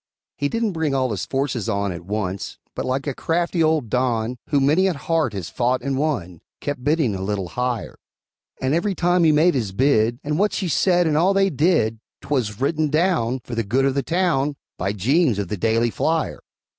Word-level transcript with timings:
He 0.35 0.49
didn't 0.49 0.71
bring 0.71 0.95
all 0.95 1.11
his 1.11 1.27
forces 1.27 1.69
on 1.69 1.91
At 1.91 2.05
once, 2.07 2.57
but 2.73 2.85
like 2.87 3.05
a 3.05 3.13
crafty 3.13 3.61
old 3.61 3.87
Don, 3.91 4.37
Who 4.49 4.59
many 4.59 4.87
a 4.87 4.95
heart 4.97 5.33
had 5.33 5.45
fought 5.45 5.83
and 5.83 5.95
won, 5.95 6.41
Kept 6.59 6.83
bidding 6.83 7.13
a 7.13 7.21
little 7.21 7.49
higher; 7.49 7.99
And 8.59 8.73
every 8.73 8.95
time 8.95 9.23
he 9.23 9.31
made 9.31 9.53
his 9.53 9.73
bid, 9.73 10.17
And 10.23 10.39
what 10.39 10.53
she 10.53 10.69
said, 10.69 11.05
and 11.05 11.15
all 11.15 11.35
they 11.35 11.51
did 11.51 11.99
'Twas 12.21 12.59
written 12.59 12.89
down, 12.89 13.41
For 13.43 13.53
the 13.53 13.61
good 13.63 13.85
of 13.85 13.93
the 13.93 14.01
town, 14.01 14.55
By 14.75 14.93
Jeems, 14.93 15.37
of 15.37 15.49
The 15.49 15.57
Daily 15.57 15.91
Flyer. 15.91 16.39